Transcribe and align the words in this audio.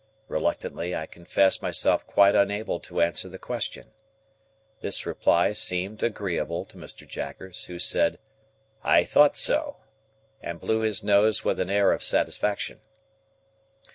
Reluctantly, 0.27 0.95
I 0.95 1.05
confessed 1.05 1.61
myself 1.61 2.07
quite 2.07 2.33
unable 2.33 2.79
to 2.79 3.01
answer 3.01 3.29
the 3.29 3.37
question. 3.37 3.91
This 4.81 5.05
reply 5.05 5.53
seemed 5.53 6.01
agreeable 6.01 6.65
to 6.65 6.77
Mr. 6.77 7.07
Jaggers, 7.07 7.65
who 7.65 7.77
said, 7.77 8.17
"I 8.83 9.03
thought 9.03 9.37
so!" 9.37 9.77
and 10.41 10.59
blew 10.59 10.79
his 10.79 11.03
nose 11.03 11.45
with 11.45 11.59
an 11.59 11.69
air 11.69 11.91
of 11.91 12.01
satisfaction. 12.01 12.79